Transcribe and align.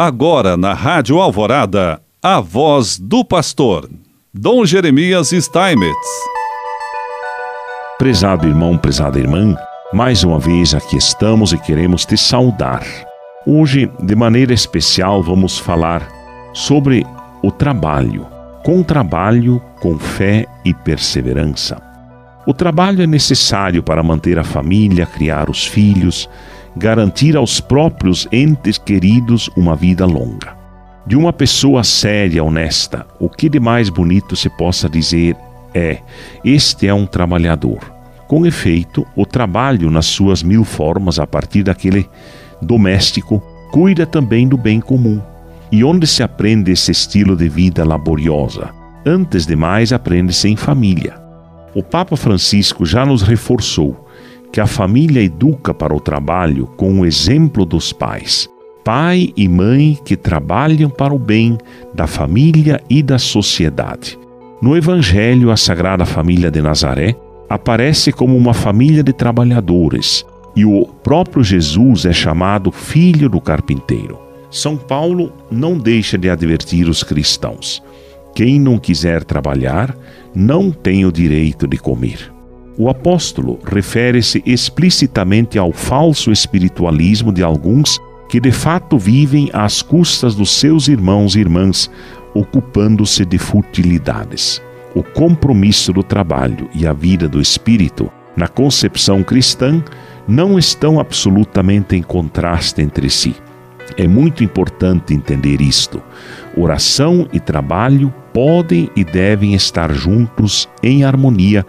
Agora 0.00 0.56
na 0.56 0.74
Rádio 0.74 1.18
Alvorada, 1.18 2.00
a 2.22 2.40
voz 2.40 3.00
do 3.00 3.24
pastor, 3.24 3.90
Dom 4.32 4.64
Jeremias 4.64 5.30
Steinmetz. 5.30 6.08
Prezado 7.98 8.46
irmão, 8.46 8.78
prezada 8.78 9.18
irmã, 9.18 9.56
mais 9.92 10.22
uma 10.22 10.38
vez 10.38 10.72
aqui 10.72 10.96
estamos 10.96 11.52
e 11.52 11.58
queremos 11.58 12.06
te 12.06 12.16
saudar. 12.16 12.84
Hoje, 13.44 13.90
de 14.00 14.14
maneira 14.14 14.54
especial, 14.54 15.20
vamos 15.20 15.58
falar 15.58 16.08
sobre 16.54 17.04
o 17.42 17.50
trabalho. 17.50 18.24
Com 18.64 18.84
trabalho, 18.84 19.60
com 19.80 19.98
fé 19.98 20.46
e 20.64 20.72
perseverança. 20.72 21.82
O 22.46 22.54
trabalho 22.54 23.02
é 23.02 23.06
necessário 23.06 23.82
para 23.82 24.00
manter 24.04 24.38
a 24.38 24.44
família, 24.44 25.06
criar 25.06 25.50
os 25.50 25.66
filhos, 25.66 26.30
garantir 26.78 27.36
aos 27.36 27.60
próprios 27.60 28.28
entes 28.30 28.78
queridos 28.78 29.50
uma 29.56 29.74
vida 29.74 30.06
longa. 30.06 30.56
De 31.04 31.16
uma 31.16 31.32
pessoa 31.32 31.82
séria, 31.82 32.44
honesta, 32.44 33.04
o 33.18 33.28
que 33.28 33.48
de 33.48 33.58
mais 33.58 33.88
bonito 33.88 34.36
se 34.36 34.48
possa 34.48 34.88
dizer 34.88 35.36
é: 35.74 35.98
este 36.44 36.86
é 36.86 36.94
um 36.94 37.04
trabalhador. 37.04 37.80
Com 38.28 38.46
efeito, 38.46 39.04
o 39.16 39.26
trabalho, 39.26 39.90
nas 39.90 40.06
suas 40.06 40.42
mil 40.42 40.62
formas, 40.62 41.18
a 41.18 41.26
partir 41.26 41.64
daquele 41.64 42.08
doméstico, 42.62 43.42
cuida 43.72 44.06
também 44.06 44.46
do 44.46 44.56
bem 44.56 44.80
comum. 44.80 45.20
E 45.72 45.82
onde 45.82 46.06
se 46.06 46.22
aprende 46.22 46.70
esse 46.70 46.92
estilo 46.92 47.34
de 47.34 47.48
vida 47.48 47.84
laboriosa? 47.84 48.70
Antes 49.04 49.46
de 49.46 49.56
mais, 49.56 49.92
aprende-se 49.92 50.48
em 50.48 50.56
família. 50.56 51.20
O 51.74 51.82
Papa 51.82 52.16
Francisco 52.16 52.86
já 52.86 53.04
nos 53.04 53.22
reforçou 53.22 54.07
que 54.52 54.60
a 54.60 54.66
família 54.66 55.22
educa 55.22 55.74
para 55.74 55.94
o 55.94 56.00
trabalho 56.00 56.66
com 56.76 57.00
o 57.00 57.06
exemplo 57.06 57.64
dos 57.64 57.92
pais. 57.92 58.48
Pai 58.84 59.32
e 59.36 59.48
mãe 59.48 59.98
que 60.04 60.16
trabalham 60.16 60.88
para 60.88 61.14
o 61.14 61.18
bem 61.18 61.58
da 61.94 62.06
família 62.06 62.82
e 62.88 63.02
da 63.02 63.18
sociedade. 63.18 64.18
No 64.62 64.76
Evangelho, 64.76 65.50
a 65.50 65.56
Sagrada 65.56 66.04
Família 66.06 66.50
de 66.50 66.60
Nazaré 66.60 67.14
aparece 67.48 68.10
como 68.10 68.36
uma 68.36 68.54
família 68.54 69.02
de 69.02 69.12
trabalhadores 69.12 70.24
e 70.56 70.64
o 70.64 70.86
próprio 70.86 71.44
Jesus 71.44 72.04
é 72.04 72.12
chamado 72.12 72.72
filho 72.72 73.28
do 73.28 73.40
carpinteiro. 73.40 74.18
São 74.50 74.76
Paulo 74.76 75.32
não 75.50 75.78
deixa 75.78 76.16
de 76.18 76.28
advertir 76.28 76.88
os 76.88 77.02
cristãos. 77.04 77.82
Quem 78.34 78.58
não 78.58 78.78
quiser 78.78 79.22
trabalhar 79.22 79.96
não 80.34 80.70
tem 80.70 81.04
o 81.04 81.12
direito 81.12 81.66
de 81.66 81.76
comer. 81.76 82.32
O 82.80 82.88
apóstolo 82.88 83.58
refere-se 83.64 84.40
explicitamente 84.46 85.58
ao 85.58 85.72
falso 85.72 86.30
espiritualismo 86.30 87.32
de 87.32 87.42
alguns 87.42 88.00
que 88.28 88.38
de 88.38 88.52
fato 88.52 88.96
vivem 88.96 89.50
às 89.52 89.82
custas 89.82 90.36
dos 90.36 90.50
seus 90.50 90.86
irmãos 90.86 91.34
e 91.34 91.40
irmãs, 91.40 91.90
ocupando-se 92.32 93.24
de 93.24 93.36
futilidades. 93.36 94.62
O 94.94 95.02
compromisso 95.02 95.92
do 95.92 96.04
trabalho 96.04 96.68
e 96.72 96.86
a 96.86 96.92
vida 96.92 97.28
do 97.28 97.40
espírito, 97.40 98.12
na 98.36 98.46
concepção 98.46 99.24
cristã, 99.24 99.82
não 100.28 100.56
estão 100.56 101.00
absolutamente 101.00 101.96
em 101.96 102.02
contraste 102.02 102.80
entre 102.80 103.10
si. 103.10 103.34
É 103.96 104.06
muito 104.06 104.44
importante 104.44 105.14
entender 105.14 105.60
isto. 105.60 106.00
Oração 106.56 107.26
e 107.32 107.40
trabalho 107.40 108.14
podem 108.32 108.88
e 108.94 109.02
devem 109.02 109.54
estar 109.54 109.92
juntos 109.92 110.68
em 110.80 111.02
harmonia 111.02 111.66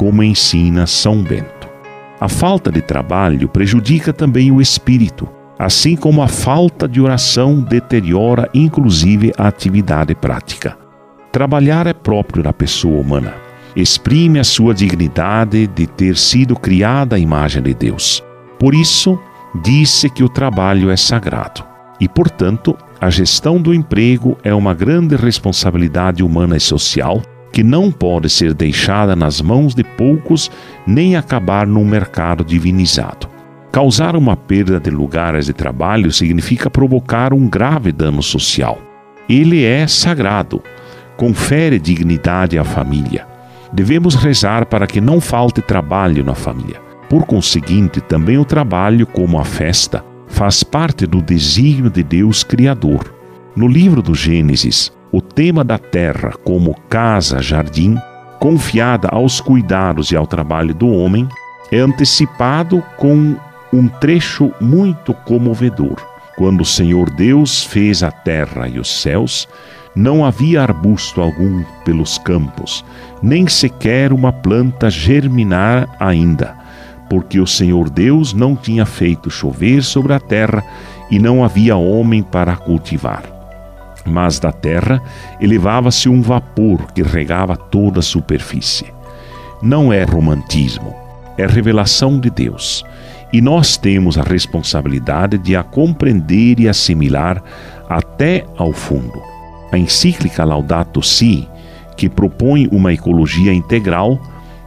como 0.00 0.22
ensina 0.22 0.86
São 0.86 1.22
Bento. 1.22 1.68
A 2.18 2.26
falta 2.26 2.72
de 2.72 2.80
trabalho 2.80 3.46
prejudica 3.50 4.14
também 4.14 4.50
o 4.50 4.58
espírito, 4.58 5.28
assim 5.58 5.94
como 5.94 6.22
a 6.22 6.26
falta 6.26 6.88
de 6.88 7.02
oração 7.02 7.60
deteriora 7.60 8.48
inclusive 8.54 9.30
a 9.36 9.46
atividade 9.46 10.14
prática. 10.14 10.74
Trabalhar 11.30 11.86
é 11.86 11.92
próprio 11.92 12.42
da 12.42 12.50
pessoa 12.50 12.98
humana. 12.98 13.34
Exprime 13.76 14.38
a 14.38 14.44
sua 14.44 14.72
dignidade 14.72 15.66
de 15.66 15.86
ter 15.86 16.16
sido 16.16 16.56
criada 16.56 17.16
à 17.16 17.18
imagem 17.18 17.62
de 17.62 17.74
Deus. 17.74 18.24
Por 18.58 18.74
isso, 18.74 19.20
disse 19.62 20.08
que 20.08 20.24
o 20.24 20.30
trabalho 20.30 20.88
é 20.88 20.96
sagrado. 20.96 21.62
E, 22.00 22.08
portanto, 22.08 22.74
a 22.98 23.10
gestão 23.10 23.60
do 23.60 23.74
emprego 23.74 24.38
é 24.42 24.54
uma 24.54 24.72
grande 24.72 25.14
responsabilidade 25.14 26.22
humana 26.22 26.56
e 26.56 26.60
social 26.60 27.20
que 27.52 27.62
não 27.62 27.90
pode 27.90 28.28
ser 28.28 28.54
deixada 28.54 29.16
nas 29.16 29.40
mãos 29.40 29.74
de 29.74 29.82
poucos 29.82 30.50
nem 30.86 31.16
acabar 31.16 31.66
num 31.66 31.84
mercado 31.84 32.44
divinizado. 32.44 33.28
Causar 33.72 34.16
uma 34.16 34.36
perda 34.36 34.80
de 34.80 34.90
lugares 34.90 35.46
de 35.46 35.52
trabalho 35.52 36.12
significa 36.12 36.68
provocar 36.68 37.32
um 37.32 37.48
grave 37.48 37.92
dano 37.92 38.22
social. 38.22 38.78
Ele 39.28 39.64
é 39.64 39.86
sagrado, 39.86 40.62
confere 41.16 41.78
dignidade 41.78 42.58
à 42.58 42.64
família. 42.64 43.26
Devemos 43.72 44.16
rezar 44.16 44.66
para 44.66 44.86
que 44.86 45.00
não 45.00 45.20
falte 45.20 45.62
trabalho 45.62 46.24
na 46.24 46.34
família. 46.34 46.80
Por 47.08 47.24
conseguinte, 47.24 48.00
também 48.00 48.38
o 48.38 48.44
trabalho, 48.44 49.06
como 49.06 49.38
a 49.38 49.44
festa, 49.44 50.04
faz 50.26 50.62
parte 50.62 51.06
do 51.06 51.22
desígnio 51.22 51.90
de 51.90 52.02
Deus 52.02 52.42
Criador. 52.42 53.14
No 53.54 53.68
livro 53.68 54.02
do 54.02 54.14
Gênesis, 54.14 54.92
o 55.40 55.42
tema 55.42 55.64
da 55.64 55.78
terra 55.78 56.34
como 56.44 56.74
casa-jardim, 56.90 57.96
confiada 58.38 59.08
aos 59.10 59.40
cuidados 59.40 60.12
e 60.12 60.16
ao 60.16 60.26
trabalho 60.26 60.74
do 60.74 60.92
homem, 60.92 61.26
é 61.72 61.78
antecipado 61.78 62.84
com 62.98 63.34
um 63.72 63.88
trecho 63.88 64.52
muito 64.60 65.14
comovedor. 65.14 65.96
Quando 66.36 66.60
o 66.60 66.66
Senhor 66.66 67.08
Deus 67.08 67.64
fez 67.64 68.02
a 68.02 68.10
terra 68.10 68.68
e 68.68 68.78
os 68.78 69.00
céus, 69.00 69.48
não 69.96 70.26
havia 70.26 70.60
arbusto 70.60 71.22
algum 71.22 71.64
pelos 71.86 72.18
campos, 72.18 72.84
nem 73.22 73.48
sequer 73.48 74.12
uma 74.12 74.34
planta 74.34 74.90
germinar 74.90 75.88
ainda, 75.98 76.54
porque 77.08 77.40
o 77.40 77.46
Senhor 77.46 77.88
Deus 77.88 78.34
não 78.34 78.54
tinha 78.54 78.84
feito 78.84 79.30
chover 79.30 79.82
sobre 79.82 80.12
a 80.12 80.20
terra 80.20 80.62
e 81.10 81.18
não 81.18 81.42
havia 81.42 81.76
homem 81.76 82.22
para 82.22 82.54
cultivar 82.56 83.39
mas 84.04 84.38
da 84.38 84.52
terra 84.52 85.02
elevava-se 85.40 86.08
um 86.08 86.22
vapor 86.22 86.92
que 86.92 87.02
regava 87.02 87.56
toda 87.56 88.00
a 88.00 88.02
superfície. 88.02 88.86
Não 89.62 89.92
é 89.92 90.04
romantismo, 90.04 90.94
é 91.36 91.46
revelação 91.46 92.18
de 92.18 92.30
Deus. 92.30 92.84
E 93.32 93.40
nós 93.40 93.76
temos 93.76 94.18
a 94.18 94.22
responsabilidade 94.22 95.38
de 95.38 95.54
a 95.54 95.62
compreender 95.62 96.58
e 96.58 96.68
assimilar 96.68 97.42
até 97.88 98.44
ao 98.56 98.72
fundo. 98.72 99.22
A 99.70 99.78
encíclica 99.78 100.44
Laudato 100.44 101.02
Si, 101.02 101.46
que 101.96 102.08
propõe 102.08 102.68
uma 102.72 102.92
ecologia 102.92 103.52
integral, 103.52 104.20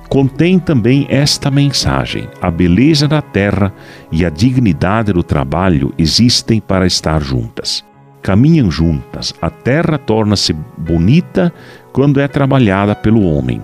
contém 0.08 0.60
também 0.60 1.06
esta 1.10 1.52
mensagem: 1.52 2.30
a 2.42 2.50
beleza 2.50 3.06
da 3.06 3.22
terra 3.22 3.74
e 4.12 4.26
a 4.26 4.30
dignidade 4.30 5.12
do 5.12 5.24
trabalho 5.24 5.94
existem 5.98 6.62
para 6.62 6.86
estar 6.88 7.22
juntas 7.22 7.84
caminham 8.24 8.72
juntas. 8.72 9.34
A 9.42 9.50
terra 9.50 9.98
torna-se 9.98 10.54
bonita 10.78 11.54
quando 11.92 12.20
é 12.20 12.28
trabalhada 12.28 12.96
pelo 12.96 13.22
homem. 13.22 13.62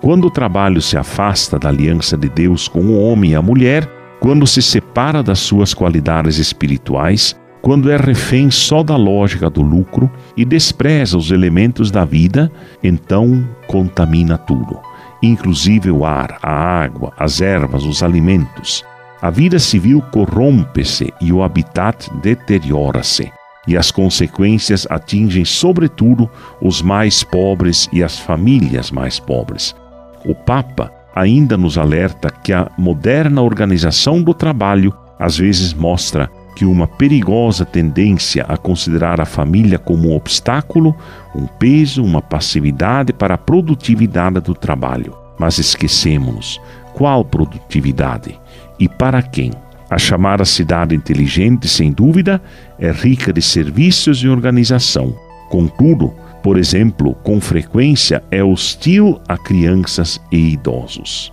Quando 0.00 0.26
o 0.26 0.30
trabalho 0.30 0.80
se 0.80 0.96
afasta 0.96 1.58
da 1.58 1.68
aliança 1.68 2.16
de 2.16 2.28
Deus 2.28 2.66
com 2.66 2.80
o 2.80 3.00
homem 3.00 3.32
e 3.32 3.34
a 3.34 3.42
mulher, 3.42 3.86
quando 4.18 4.46
se 4.46 4.62
separa 4.62 5.22
das 5.22 5.38
suas 5.38 5.74
qualidades 5.74 6.38
espirituais, 6.38 7.36
quando 7.60 7.90
é 7.90 7.96
refém 7.96 8.50
só 8.50 8.82
da 8.82 8.96
lógica 8.96 9.50
do 9.50 9.60
lucro 9.60 10.10
e 10.36 10.44
despreza 10.44 11.18
os 11.18 11.30
elementos 11.30 11.90
da 11.90 12.04
vida, 12.04 12.50
então 12.82 13.46
contamina 13.66 14.38
tudo, 14.38 14.78
inclusive 15.22 15.90
o 15.90 16.06
ar, 16.06 16.38
a 16.42 16.52
água, 16.52 17.12
as 17.18 17.40
ervas, 17.40 17.84
os 17.84 18.02
alimentos. 18.02 18.84
A 19.20 19.30
vida 19.30 19.58
civil 19.58 20.00
corrompe-se 20.12 21.12
e 21.20 21.32
o 21.32 21.42
habitat 21.42 22.08
deteriora-se 22.22 23.32
e 23.68 23.76
as 23.76 23.90
consequências 23.90 24.86
atingem, 24.88 25.44
sobretudo, 25.44 26.28
os 26.58 26.80
mais 26.80 27.22
pobres 27.22 27.86
e 27.92 28.02
as 28.02 28.18
famílias 28.18 28.90
mais 28.90 29.20
pobres. 29.20 29.76
O 30.24 30.34
Papa 30.34 30.90
ainda 31.14 31.54
nos 31.54 31.76
alerta 31.76 32.30
que 32.30 32.50
a 32.50 32.70
moderna 32.78 33.42
organização 33.42 34.22
do 34.22 34.32
trabalho 34.32 34.96
às 35.18 35.36
vezes 35.36 35.74
mostra 35.74 36.30
que 36.56 36.64
uma 36.64 36.88
perigosa 36.88 37.66
tendência 37.66 38.46
a 38.48 38.56
considerar 38.56 39.20
a 39.20 39.26
família 39.26 39.78
como 39.78 40.08
um 40.08 40.16
obstáculo, 40.16 40.96
um 41.34 41.46
peso, 41.46 42.02
uma 42.02 42.22
passividade 42.22 43.12
para 43.12 43.34
a 43.34 43.38
produtividade 43.38 44.40
do 44.40 44.54
trabalho. 44.54 45.14
Mas 45.38 45.58
esquecemos 45.58 46.58
qual 46.94 47.22
produtividade 47.22 48.40
e 48.78 48.88
para 48.88 49.20
quem. 49.20 49.52
A 49.90 49.96
chamada 49.96 50.44
cidade 50.44 50.94
inteligente, 50.94 51.66
sem 51.66 51.90
dúvida, 51.92 52.42
é 52.78 52.90
rica 52.90 53.32
de 53.32 53.40
serviços 53.40 54.18
e 54.18 54.28
organização. 54.28 55.16
Contudo, 55.48 56.12
por 56.42 56.58
exemplo, 56.58 57.14
com 57.22 57.40
frequência 57.40 58.22
é 58.30 58.44
hostil 58.44 59.20
a 59.26 59.36
crianças 59.36 60.20
e 60.30 60.52
idosos. 60.52 61.32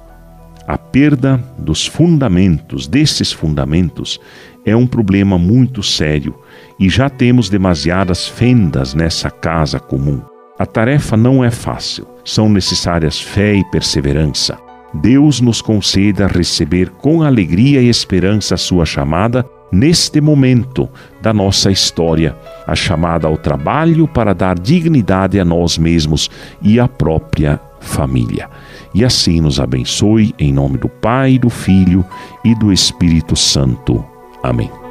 A 0.67 0.77
perda 0.77 1.43
dos 1.59 1.85
fundamentos, 1.85 2.87
desses 2.87 3.31
fundamentos, 3.31 4.19
é 4.65 4.75
um 4.75 4.87
problema 4.87 5.37
muito 5.37 5.83
sério 5.83 6.33
e 6.79 6.89
já 6.89 7.07
temos 7.07 7.49
demasiadas 7.49 8.27
fendas 8.27 8.95
nessa 8.95 9.29
casa 9.29 9.79
comum. 9.79 10.21
A 10.57 10.65
tarefa 10.65 11.15
não 11.15 11.43
é 11.43 11.51
fácil, 11.51 12.07
são 12.23 12.49
necessárias 12.49 13.19
fé 13.19 13.53
e 13.53 13.63
perseverança. 13.65 14.64
Deus 15.01 15.41
nos 15.41 15.61
conceda 15.61 16.27
receber 16.27 16.89
com 16.89 17.21
alegria 17.21 17.81
e 17.81 17.89
esperança 17.89 18.55
a 18.55 18.57
sua 18.57 18.85
chamada 18.85 19.45
neste 19.71 20.21
momento 20.21 20.87
da 21.21 21.33
nossa 21.33 21.71
história, 21.71 22.35
a 22.65 22.75
chamada 22.75 23.27
ao 23.27 23.37
trabalho 23.37 24.07
para 24.07 24.33
dar 24.33 24.57
dignidade 24.57 25.39
a 25.39 25.45
nós 25.45 25.77
mesmos 25.77 26.29
e 26.61 26.79
à 26.79 26.87
própria 26.87 27.59
família. 27.79 28.49
E 28.93 29.03
assim 29.03 29.41
nos 29.41 29.59
abençoe 29.59 30.33
em 30.39 30.53
nome 30.53 30.77
do 30.77 30.87
Pai, 30.87 31.37
do 31.37 31.49
Filho 31.49 32.05
e 32.43 32.55
do 32.55 32.71
Espírito 32.71 33.35
Santo. 33.35 34.03
Amém. 34.41 34.84